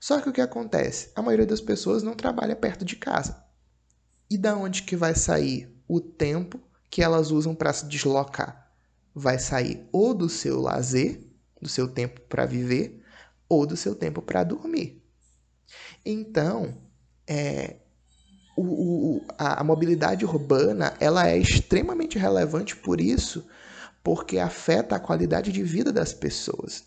[0.00, 1.10] Só que o que acontece?
[1.14, 3.44] A maioria das pessoas não trabalha perto de casa.
[4.30, 8.72] E da onde que vai sair o tempo que elas usam para se deslocar?
[9.14, 11.26] Vai sair ou do seu lazer,
[11.60, 13.02] do seu tempo para viver,
[13.48, 15.02] ou do seu tempo para dormir.
[16.04, 16.76] Então,
[17.26, 17.76] é,
[18.56, 23.46] o, o, a, a mobilidade urbana ela é extremamente relevante por isso,
[24.02, 26.84] porque afeta a qualidade de vida das pessoas.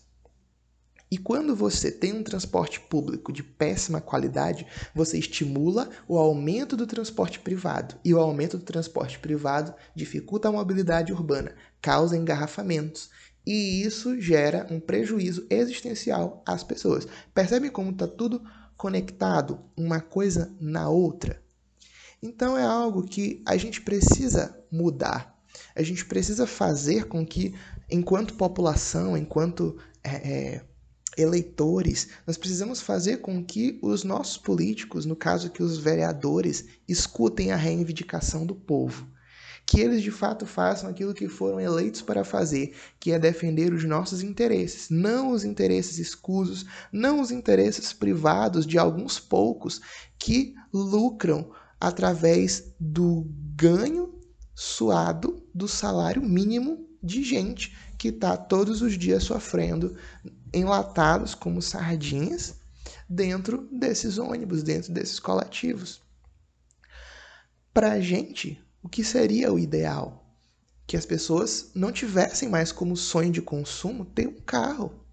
[1.10, 6.86] E quando você tem um transporte público de péssima qualidade, você estimula o aumento do
[6.86, 7.96] transporte privado.
[8.04, 13.10] E o aumento do transporte privado dificulta a mobilidade urbana, causa engarrafamentos.
[13.44, 17.08] E isso gera um prejuízo existencial às pessoas.
[17.34, 18.40] Percebe como está tudo
[18.76, 21.42] conectado, uma coisa na outra?
[22.22, 25.36] Então é algo que a gente precisa mudar.
[25.74, 27.54] A gente precisa fazer com que,
[27.90, 30.64] enquanto população, enquanto é, é,
[31.20, 37.52] eleitores, nós precisamos fazer com que os nossos políticos, no caso que os vereadores, escutem
[37.52, 39.06] a reivindicação do povo.
[39.66, 43.84] Que eles de fato façam aquilo que foram eleitos para fazer, que é defender os
[43.84, 49.80] nossos interesses, não os interesses escusos, não os interesses privados de alguns poucos
[50.18, 54.14] que lucram através do ganho
[54.54, 59.96] suado do salário mínimo de gente que está todos os dias sofrendo
[60.52, 62.56] enlatados como sardinhas
[63.08, 66.00] dentro desses ônibus, dentro desses coletivos.
[67.72, 70.24] Para a gente, o que seria o ideal?
[70.86, 75.04] Que as pessoas não tivessem mais como sonho de consumo ter um carro.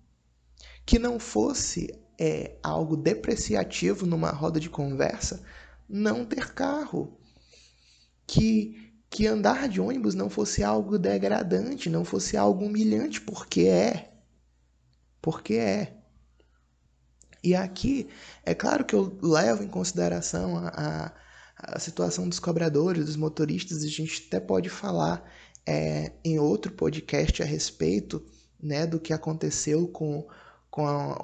[0.85, 5.43] Que não fosse é, algo depreciativo numa roda de conversa
[5.87, 7.17] não ter carro.
[8.25, 14.16] Que, que andar de ônibus não fosse algo degradante, não fosse algo humilhante, porque é
[15.27, 15.93] porque é.
[17.43, 18.07] E aqui,
[18.45, 23.83] é claro que eu levo em consideração a, a, a situação dos cobradores, dos motoristas,
[23.83, 25.29] a gente até pode falar
[25.65, 28.23] é, em outro podcast a respeito
[28.57, 30.25] né, do que aconteceu com,
[30.71, 31.21] com a,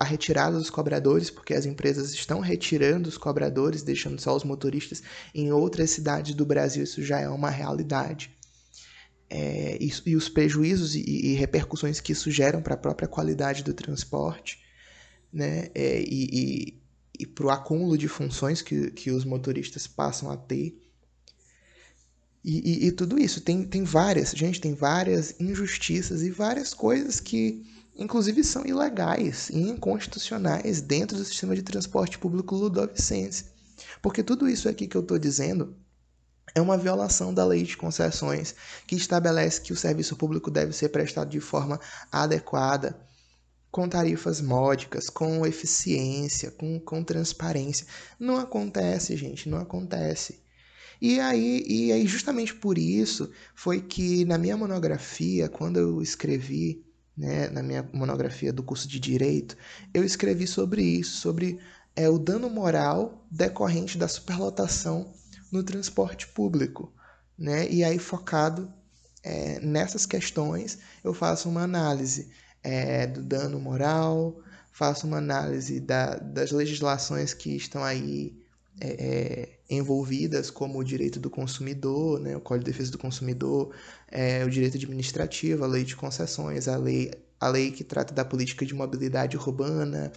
[0.00, 5.02] a, retirada dos cobradores, porque as empresas estão retirando os cobradores, deixando só os motoristas
[5.34, 8.35] em outras cidades do Brasil, isso já é uma realidade
[9.28, 13.64] é, e, e, os prejuízos e, e, repercussões que isso geram para a própria qualidade
[13.64, 14.60] do transporte,
[15.32, 15.68] né?
[15.74, 16.78] É, e,
[17.18, 20.78] e para o acúmulo de funções que, que os motoristas passam a ter.
[22.48, 23.40] E, tudo isso.
[23.40, 29.58] Tem, tem várias, gente, tem várias injustiças e várias coisas que, inclusive, são ilegais e
[29.58, 33.46] inconstitucionais dentro do sistema de transporte público ludovicense.
[34.00, 35.74] Porque tudo isso aqui que eu estou dizendo
[36.56, 38.54] é uma violação da lei de concessões,
[38.86, 41.78] que estabelece que o serviço público deve ser prestado de forma
[42.10, 42.98] adequada,
[43.70, 47.86] com tarifas módicas, com eficiência, com, com transparência.
[48.18, 50.40] Não acontece, gente, não acontece.
[50.98, 56.82] E aí, e aí, justamente por isso, foi que na minha monografia, quando eu escrevi,
[57.14, 59.58] né, na minha monografia do curso de Direito,
[59.92, 61.58] eu escrevi sobre isso, sobre
[61.94, 65.12] é, o dano moral decorrente da superlotação
[65.50, 66.92] no transporte público.
[67.38, 67.68] Né?
[67.68, 68.72] E aí, focado
[69.22, 72.30] é, nessas questões, eu faço uma análise
[72.62, 74.40] é, do dano moral,
[74.72, 78.36] faço uma análise da, das legislações que estão aí
[78.80, 82.36] é, é envolvidas, como o direito do consumidor, né?
[82.36, 83.74] o Código de Defesa do Consumidor,
[84.08, 88.24] é, o direito administrativo, a lei de concessões, a lei, a lei que trata da
[88.24, 90.12] política de mobilidade urbana,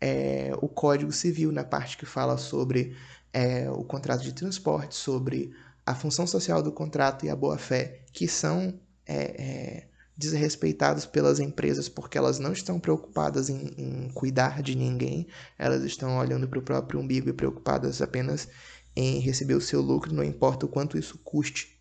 [0.00, 2.96] é, o Código Civil, na parte que fala sobre
[3.32, 5.52] é, o contrato de transporte, sobre
[5.84, 11.88] a função social do contrato e a boa-fé, que são é, é, desrespeitados pelas empresas
[11.88, 16.62] porque elas não estão preocupadas em, em cuidar de ninguém, elas estão olhando para o
[16.62, 18.48] próprio umbigo e preocupadas apenas
[18.94, 21.78] em receber o seu lucro, não importa o quanto isso custe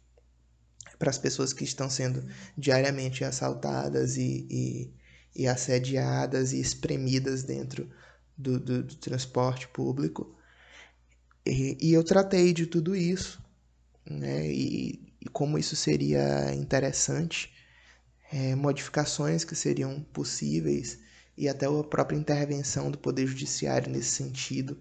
[0.99, 2.23] para as pessoas que estão sendo
[2.57, 4.93] diariamente assaltadas e, e,
[5.35, 7.89] e assediadas e espremidas dentro
[8.37, 10.36] do, do, do transporte público.
[11.49, 13.41] E, eu tratei de tudo isso,
[14.09, 14.47] né?
[14.47, 17.53] E, e como isso seria interessante,
[18.31, 20.99] é, modificações que seriam possíveis
[21.37, 24.77] e até a própria intervenção do Poder Judiciário nesse sentido.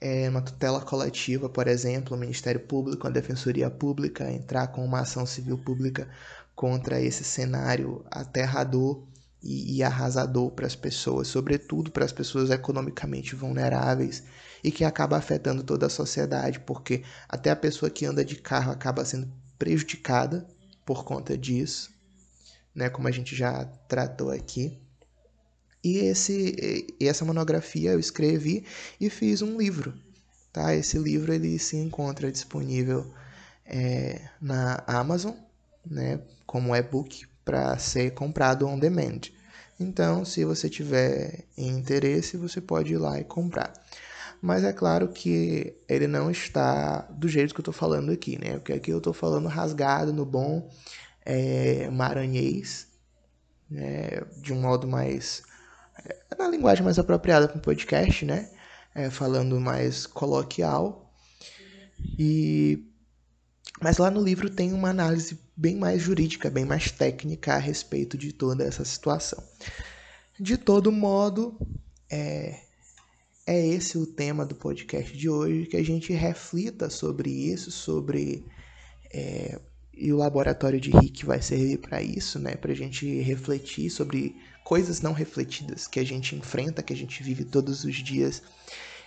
[0.00, 5.00] É, uma tutela coletiva, por exemplo, o Ministério Público, a Defensoria Pública entrar com uma
[5.00, 6.08] ação civil pública
[6.54, 9.02] contra esse cenário aterrador
[9.42, 14.22] e, e arrasador para as pessoas, sobretudo para as pessoas economicamente vulneráveis
[14.62, 18.72] e que acaba afetando toda a sociedade, porque até a pessoa que anda de carro
[18.72, 20.46] acaba sendo prejudicada
[20.84, 21.90] por conta disso,
[22.74, 24.78] né, como a gente já tratou aqui.
[25.82, 28.66] E esse e essa monografia eu escrevi
[29.00, 29.94] e fiz um livro,
[30.52, 30.74] tá?
[30.74, 33.10] Esse livro ele se encontra disponível
[33.64, 35.34] é, na Amazon,
[35.86, 39.20] né, como e-book para ser comprado on demand.
[39.78, 43.72] Então, se você tiver interesse, você pode ir lá e comprar.
[44.40, 48.54] Mas é claro que ele não está do jeito que eu estou falando aqui, né?
[48.54, 50.70] Porque aqui eu estou falando rasgado no bom
[51.24, 52.88] é, maranhês,
[53.70, 54.22] né?
[54.38, 55.42] de um modo mais.
[56.04, 58.50] É, na linguagem mais apropriada para o podcast, né?
[58.94, 61.12] É, falando mais coloquial.
[62.18, 62.86] E
[63.80, 68.16] mas lá no livro tem uma análise bem mais jurídica, bem mais técnica a respeito
[68.18, 69.42] de toda essa situação.
[70.38, 71.58] De todo modo,
[72.10, 72.60] é,
[73.50, 78.44] é esse o tema do podcast de hoje, que a gente reflita sobre isso, sobre.
[79.12, 79.60] É,
[79.92, 82.54] e o laboratório de Rick vai servir para isso, né?
[82.54, 87.22] Para a gente refletir sobre coisas não refletidas que a gente enfrenta, que a gente
[87.24, 88.40] vive todos os dias,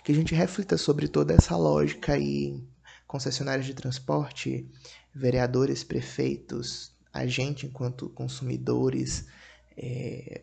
[0.04, 2.62] que a gente reflita sobre toda essa lógica aí
[3.06, 4.68] concessionárias de transporte,
[5.14, 9.26] vereadores, prefeitos, a gente enquanto consumidores,
[9.74, 10.42] é,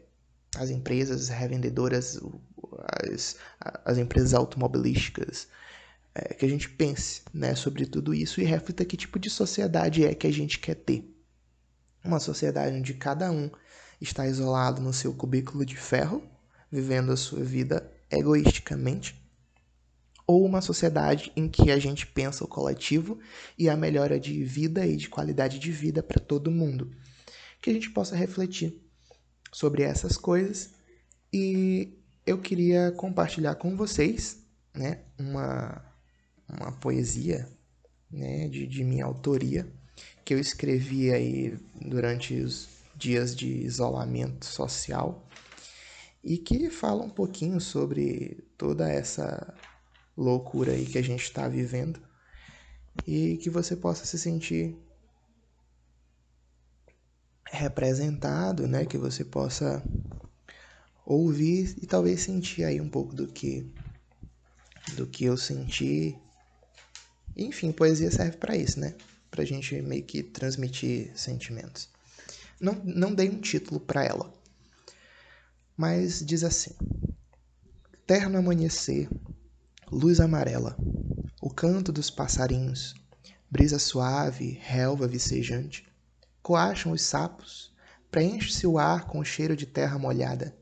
[0.55, 2.19] as empresas revendedoras,
[3.03, 3.37] as,
[3.85, 5.47] as empresas automobilísticas,
[6.13, 10.05] é, que a gente pense né, sobre tudo isso e reflita que tipo de sociedade
[10.05, 11.09] é que a gente quer ter.
[12.03, 13.49] Uma sociedade onde cada um
[13.99, 16.23] está isolado no seu cubículo de ferro,
[16.71, 19.21] vivendo a sua vida egoisticamente,
[20.25, 23.19] ou uma sociedade em que a gente pensa o coletivo
[23.57, 26.91] e a melhora de vida e de qualidade de vida para todo mundo.
[27.61, 28.81] Que a gente possa refletir
[29.51, 30.73] sobre essas coisas
[31.31, 34.37] e eu queria compartilhar com vocês
[34.73, 35.83] né, uma,
[36.47, 37.47] uma poesia
[38.09, 39.71] né, de, de minha autoria
[40.23, 45.27] que eu escrevi aí durante os dias de isolamento social
[46.23, 49.53] e que fala um pouquinho sobre toda essa
[50.15, 51.99] loucura aí que a gente está vivendo
[53.07, 54.77] e que você possa se sentir
[57.51, 58.85] representado, né?
[58.85, 59.83] Que você possa
[61.05, 63.69] ouvir e talvez sentir aí um pouco do que
[64.95, 66.17] do que eu senti.
[67.35, 68.95] Enfim, poesia serve para isso, né?
[69.29, 71.89] Pra gente meio que transmitir sentimentos.
[72.59, 74.33] Não, não dei um título para ela.
[75.77, 76.75] Mas diz assim:
[78.05, 79.09] Terno amanhecer
[79.91, 80.77] luz amarela,
[81.41, 82.93] o canto dos passarinhos,
[83.49, 85.85] brisa suave, relva vicejante,
[86.41, 87.73] coacham os sapos,
[88.09, 90.55] preenche-se o ar com o cheiro de terra molhada.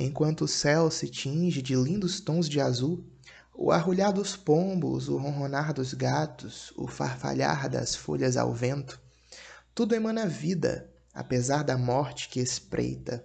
[0.00, 3.04] Enquanto o céu se tinge de lindos tons de azul,
[3.52, 9.00] o arrulhar dos pombos, o ronronar dos gatos, o farfalhar das folhas ao vento,
[9.74, 13.24] tudo emana vida, apesar da morte que espreita.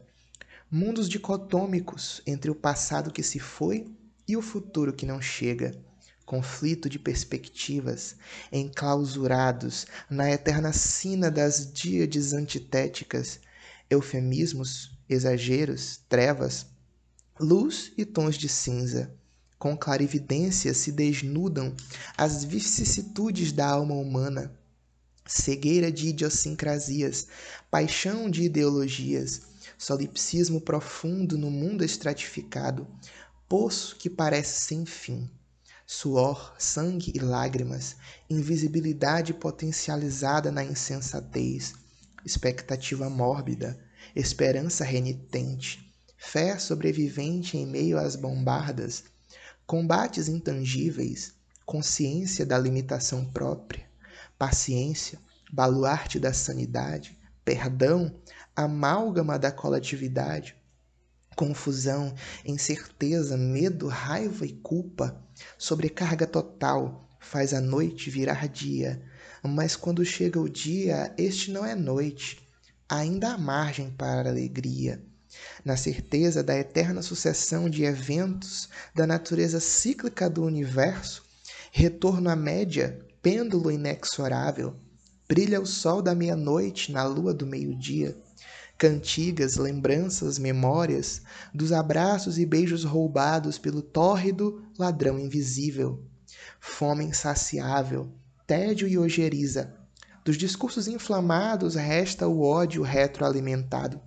[0.71, 3.95] Mundos dicotômicos entre o passado que se foi
[4.27, 5.79] e o futuro que não chega?
[6.25, 8.15] Conflito de perspectivas,
[8.51, 13.39] enclausurados na eterna sina das díades antitéticas,
[13.91, 16.65] eufemismos, exageros, trevas,
[17.39, 19.13] luz e tons de cinza.
[19.57, 21.73] Com clarividência se desnudam
[22.17, 24.53] as vicissitudes da alma humana,
[25.25, 27.27] cegueira de idiosincrasias,
[27.71, 29.41] paixão de ideologias,
[29.77, 32.87] solipsismo profundo no mundo estratificado,
[33.47, 35.29] poço que parece sem fim.
[35.85, 37.95] Suor, sangue e lágrimas,
[38.29, 41.73] invisibilidade potencializada na insensatez,
[42.25, 43.77] expectativa mórbida,
[44.15, 49.03] esperança renitente, fé sobrevivente em meio às bombardas,
[49.65, 51.33] combates intangíveis,
[51.65, 53.85] consciência da limitação própria,
[54.37, 55.19] paciência,
[55.51, 58.13] baluarte da sanidade, perdão,
[58.55, 60.55] amálgama da coletividade,
[61.35, 62.13] confusão,
[62.45, 65.17] incerteza, medo, raiva e culpa,
[65.57, 69.03] sobrecarga total, faz a noite virar dia.
[69.41, 72.42] Mas quando chega o dia, este não é noite,
[72.87, 75.03] ainda há margem para alegria.
[75.65, 81.23] Na certeza da eterna sucessão de eventos da natureza cíclica do universo,
[81.71, 84.75] retorno à média, pêndulo inexorável,
[85.27, 88.15] brilha o sol da meia-noite na lua do meio-dia
[88.83, 91.21] cantigas, lembranças, memórias
[91.53, 96.03] dos abraços e beijos roubados pelo tórrido ladrão invisível,
[96.59, 98.11] fome insaciável,
[98.45, 99.73] tédio e ojeriza.
[100.23, 103.99] Dos discursos inflamados resta o ódio retroalimentado.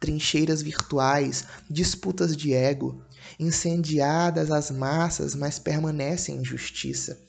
[0.00, 3.02] Trincheiras virtuais, disputas de ego,
[3.38, 7.20] incendiadas as massas, mas permanecem em justiça.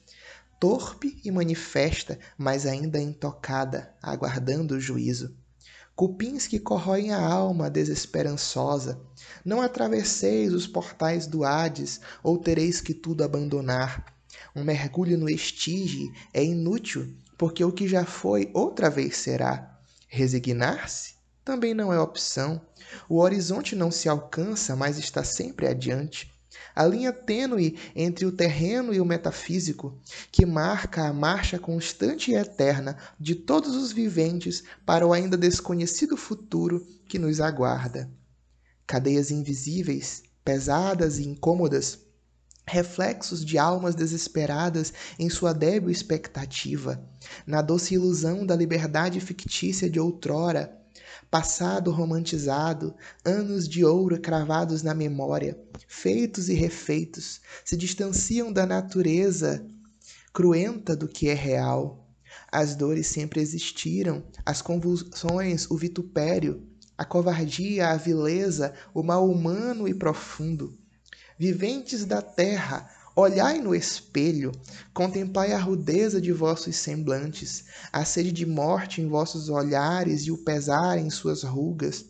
[0.59, 5.36] Torpe e manifesta, mas ainda intocada, aguardando o juízo
[5.95, 8.99] Cupins que corroem a alma desesperançosa.
[9.45, 14.13] Não atravesseis os portais do Hades, ou tereis que tudo abandonar.
[14.53, 19.79] Um mergulho no estige é inútil, porque o que já foi outra vez será.
[20.07, 21.15] Resignar-se
[21.45, 22.59] também não é opção.
[23.07, 26.33] O horizonte não se alcança, mas está sempre adiante.
[26.75, 29.97] A linha tênue entre o terreno e o metafísico,
[30.31, 36.17] que marca a marcha constante e eterna de todos os viventes para o ainda desconhecido
[36.17, 38.09] futuro que nos aguarda.
[38.88, 41.99] Cadeias invisíveis, pesadas e incômodas,
[42.68, 47.03] reflexos de almas desesperadas em sua débil expectativa,
[47.45, 50.76] na doce ilusão da liberdade fictícia de outrora,
[51.30, 59.66] passado romantizado, anos de ouro cravados na memória, feitos e refeitos, se distanciam da natureza
[60.34, 62.09] cruenta do que é real.
[62.51, 69.88] As dores sempre existiram, as convulsões, o vitupério, a covardia, a vileza, o mal humano
[69.88, 70.78] e profundo
[71.38, 74.53] Viventes da terra, olhai no espelho,
[74.93, 80.38] contemplai a rudeza de vossos semblantes, a sede de morte em vossos olhares e o
[80.38, 82.05] pesar em suas rugas.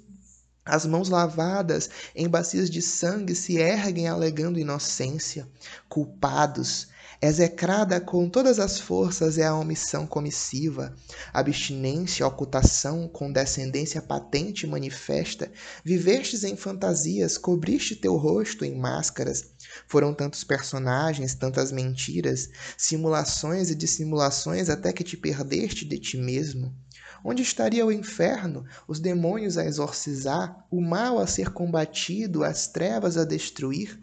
[0.64, 5.48] As mãos lavadas em bacias de sangue se erguem alegando inocência.
[5.90, 6.88] Culpados,
[7.22, 10.94] Execrada com todas as forças é a omissão comissiva,
[11.34, 15.50] abstinência, ocultação, condescendência patente e manifesta.
[15.84, 19.46] Vivestes em fantasias, cobriste teu rosto em máscaras.
[19.88, 26.76] Foram tantos personagens, tantas mentiras, simulações e dissimulações até que te perdeste de ti mesmo.
[27.24, 33.18] Onde estaria o inferno, os demônios a exorcizar, o mal a ser combatido, as trevas
[33.18, 34.00] a destruir?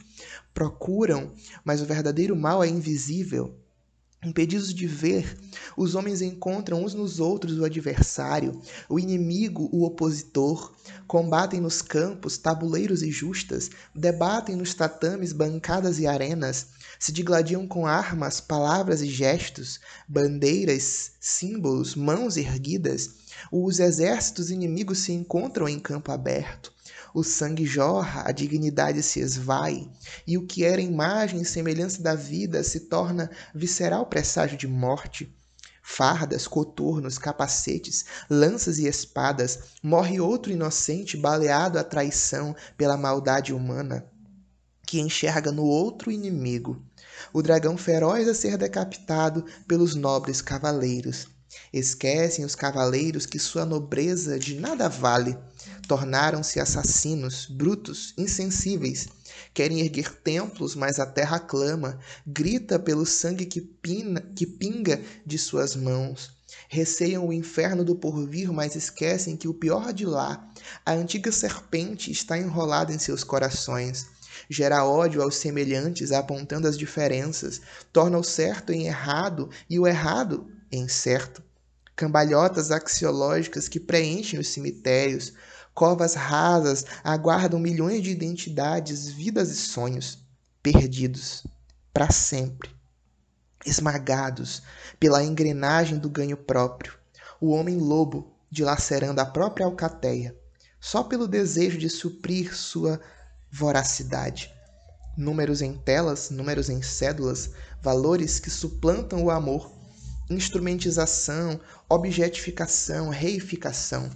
[0.52, 1.32] Procuram,
[1.64, 3.54] mas o verdadeiro mal é invisível.
[4.24, 5.36] Impedidos de ver,
[5.76, 10.72] os homens encontram uns nos outros o adversário, o inimigo, o opositor,
[11.08, 16.68] combatem nos campos tabuleiros e justas, debatem nos tatames bancadas e arenas,
[17.00, 23.10] se digladiam com armas, palavras e gestos, bandeiras, símbolos, mãos erguidas.
[23.50, 26.72] Os exércitos inimigos se encontram em campo aberto.
[27.14, 29.90] O sangue jorra, a dignidade se esvai,
[30.26, 35.30] e o que era imagem e semelhança da vida se torna visceral presságio de morte.
[35.82, 44.06] Fardas, coturnos, capacetes, lanças e espadas, morre outro inocente baleado à traição pela maldade humana,
[44.86, 46.82] que enxerga no outro inimigo.
[47.30, 51.26] O dragão feroz a ser decapitado pelos nobres cavaleiros.
[51.72, 55.36] Esquecem os cavaleiros que sua nobreza de nada vale.
[55.86, 59.08] Tornaram-se assassinos, brutos, insensíveis.
[59.54, 65.38] Querem erguer templos, mas a terra clama, grita pelo sangue que, pina, que pinga de
[65.38, 66.30] suas mãos.
[66.68, 70.52] Receiam o inferno do porvir, mas esquecem que o pior de lá,
[70.84, 74.06] a antiga serpente, está enrolada em seus corações.
[74.48, 77.60] Gera ódio aos semelhantes, apontando as diferenças,
[77.92, 81.42] torna o certo em errado e o errado em certo.
[81.94, 85.34] Cambalhotas axiológicas que preenchem os cemitérios,
[85.74, 90.18] covas rasas aguardam milhões de identidades, vidas e sonhos
[90.62, 91.46] perdidos
[91.92, 92.70] para sempre,
[93.66, 94.62] esmagados
[94.98, 96.94] pela engrenagem do ganho próprio,
[97.40, 100.34] o homem lobo dilacerando a própria alcateia,
[100.80, 103.00] só pelo desejo de suprir sua
[103.50, 104.50] voracidade.
[105.16, 107.50] Números em telas, números em cédulas,
[107.82, 109.81] valores que suplantam o amor
[110.32, 114.10] instrumentização, objetificação, reificação,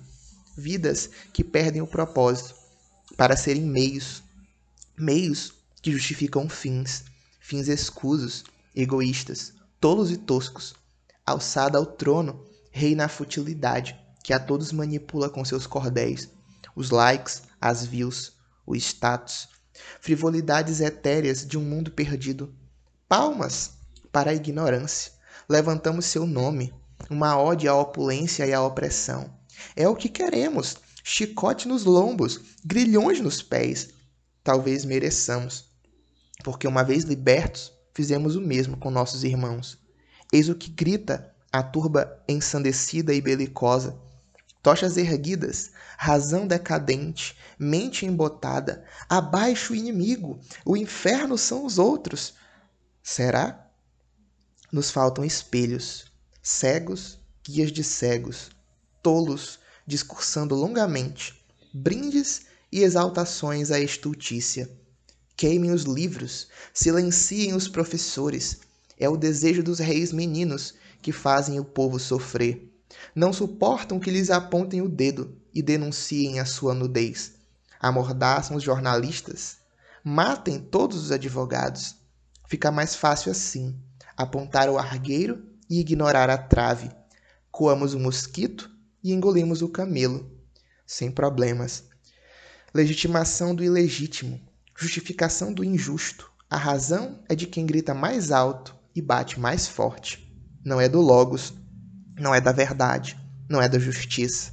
[0.57, 2.55] vidas que perdem o propósito
[3.17, 4.23] para serem meios,
[4.97, 5.53] meios
[5.83, 7.05] que justificam fins,
[7.41, 8.45] fins escusos,
[8.75, 10.75] egoístas, tolos e toscos.
[11.25, 16.29] Alçada ao trono, reina a futilidade, que a todos manipula com seus cordéis,
[16.75, 18.33] os likes, as views,
[18.67, 19.49] o status,
[20.01, 22.55] frivolidades etéreas de um mundo perdido.
[23.09, 23.73] Palmas
[24.11, 25.16] para a ignorância
[25.49, 26.73] levantamos seu nome,
[27.11, 29.31] uma ode à opulência e à opressão.
[29.75, 33.91] É o que queremos: chicote nos lombos, grilhões nos pés.
[34.43, 35.71] Talvez mereçamos,
[36.45, 39.79] porque uma vez libertos, fizemos o mesmo com nossos irmãos.
[40.33, 43.99] Eis o que grita a turba ensandecida e belicosa.
[44.63, 52.35] Tochas erguidas, razão decadente, mente embotada, abaixo o inimigo, o inferno são os outros.
[53.03, 53.66] Será?
[54.77, 56.05] Nos faltam espelhos,
[56.43, 58.51] cegos, guias de cegos,
[59.03, 61.35] tolos discursando longamente,
[61.73, 64.71] brindes e exaltações à estultícia.
[65.35, 68.59] Queimem os livros, silenciem os professores.
[69.01, 72.71] É o desejo dos reis meninos que fazem o povo sofrer.
[73.15, 77.33] Não suportam que lhes apontem o dedo e denunciem a sua nudez.
[77.81, 79.57] Amordaçam os jornalistas.
[80.05, 81.95] Matem todos os advogados.
[82.47, 83.75] Fica mais fácil assim
[84.17, 86.91] apontar o argueiro e ignorar a trave.
[87.51, 88.71] Coamos o mosquito
[89.03, 90.31] e engolimos o camelo,
[90.87, 91.85] sem problemas.
[92.73, 94.41] Legitimação do ilegítimo,
[94.75, 96.31] justificação do injusto.
[96.49, 100.33] A razão é de quem grita mais alto e bate mais forte.
[100.65, 101.53] Não é do Logos,
[102.19, 104.53] não é da verdade, não é da justiça.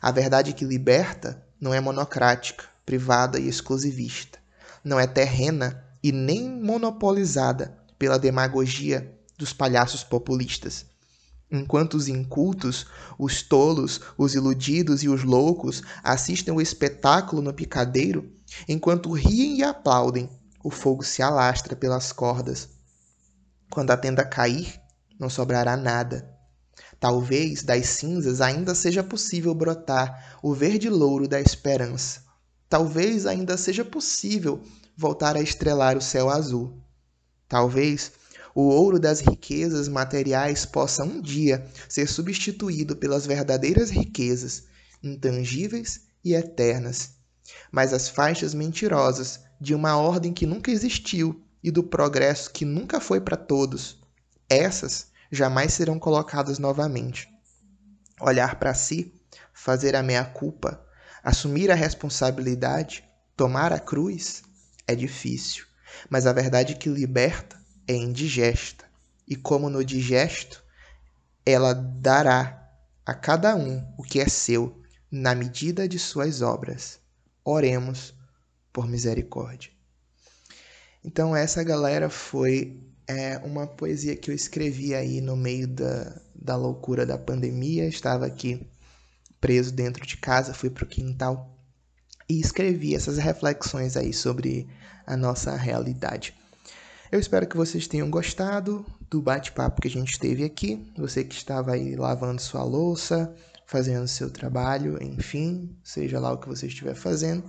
[0.00, 4.38] A verdade que liberta não é monocrática, privada e exclusivista.
[4.84, 10.86] Não é terrena e nem monopolizada pela demagogia dos palhaços populistas.
[11.50, 12.86] Enquanto os incultos,
[13.18, 18.30] os tolos, os iludidos e os loucos assistem o espetáculo no picadeiro,
[18.68, 20.28] enquanto riem e aplaudem,
[20.62, 22.68] o fogo se alastra pelas cordas.
[23.70, 24.78] Quando a tenda cair,
[25.18, 26.28] não sobrará nada.
[27.00, 32.22] Talvez das cinzas ainda seja possível brotar o verde louro da esperança.
[32.68, 34.62] Talvez ainda seja possível
[34.96, 36.82] voltar a estrelar o céu azul.
[37.48, 38.12] Talvez
[38.54, 44.64] o ouro das riquezas materiais possa um dia ser substituído pelas verdadeiras riquezas,
[45.02, 47.10] intangíveis e eternas.
[47.70, 53.00] Mas as faixas mentirosas de uma ordem que nunca existiu e do progresso que nunca
[53.00, 53.98] foi para todos,
[54.48, 57.28] essas jamais serão colocadas novamente.
[58.20, 59.14] Olhar para si,
[59.52, 60.84] fazer a meia-culpa,
[61.22, 63.04] assumir a responsabilidade,
[63.36, 64.42] tomar a cruz,
[64.86, 65.67] é difícil,
[66.08, 68.84] mas a verdade que liberta é indigesta,
[69.26, 70.64] e como no digesto,
[71.44, 72.70] ela dará
[73.04, 74.80] a cada um o que é seu,
[75.10, 77.00] na medida de suas obras.
[77.44, 78.14] Oremos
[78.72, 79.70] por misericórdia.
[81.02, 86.56] Então, essa galera foi é, uma poesia que eu escrevi aí no meio da, da
[86.56, 87.86] loucura da pandemia.
[87.86, 88.66] Estava aqui
[89.40, 91.58] preso dentro de casa, fui para o quintal
[92.28, 94.68] e escrevi essas reflexões aí sobre
[95.08, 96.34] a nossa realidade.
[97.10, 100.86] Eu espero que vocês tenham gostado do bate-papo que a gente teve aqui.
[100.98, 103.34] Você que estava aí lavando sua louça,
[103.64, 107.42] fazendo seu trabalho, enfim, seja lá o que você estiver fazendo.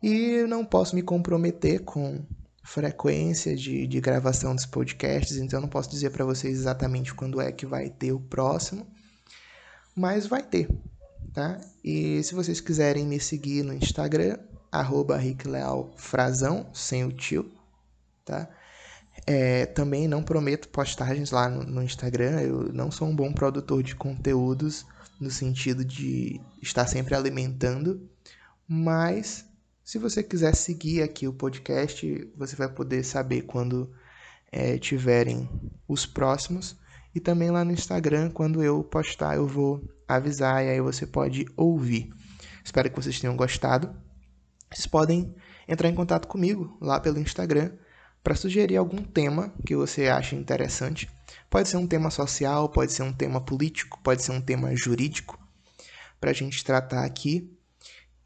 [0.00, 2.24] E não posso me comprometer com
[2.62, 7.50] frequência de, de gravação dos podcasts, então não posso dizer para vocês exatamente quando é
[7.50, 8.86] que vai ter o próximo,
[9.96, 10.68] mas vai ter,
[11.32, 11.60] tá?
[11.82, 14.38] E se vocês quiserem me seguir no Instagram,
[14.70, 15.20] arroba
[15.96, 17.50] Frazão, sem o tio,
[18.24, 18.48] tá?
[19.26, 22.40] É, também não prometo postagens lá no, no, Instagram.
[22.40, 24.86] Eu não sou um bom produtor de conteúdos
[25.20, 28.08] no sentido de estar sempre alimentando.
[28.66, 29.44] Mas
[29.84, 33.92] se você quiser seguir aqui o podcast, você vai poder saber quando
[34.50, 35.48] é, tiverem
[35.86, 36.76] os próximos.
[37.14, 41.44] E também lá no Instagram, quando eu postar, eu vou avisar e aí você pode
[41.56, 42.12] ouvir.
[42.64, 43.92] Espero que vocês tenham gostado.
[44.72, 45.34] Vocês podem
[45.66, 47.72] entrar em contato comigo lá pelo Instagram
[48.22, 51.10] para sugerir algum tema que você acha interessante.
[51.48, 55.38] Pode ser um tema social, pode ser um tema político, pode ser um tema jurídico,
[56.20, 57.50] para a gente tratar aqui.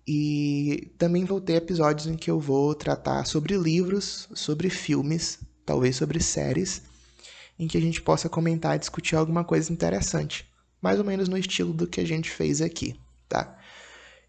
[0.07, 5.97] E também vou ter episódios em que eu vou tratar sobre livros, sobre filmes, talvez
[5.97, 6.83] sobre séries,
[7.59, 10.47] em que a gente possa comentar e discutir alguma coisa interessante,
[10.83, 13.57] mais ou menos no estilo do que a gente fez aqui, tá?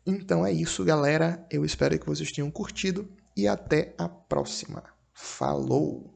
[0.05, 1.45] Então é isso, galera.
[1.49, 4.83] Eu espero que vocês tenham curtido e até a próxima.
[5.13, 6.14] Falou!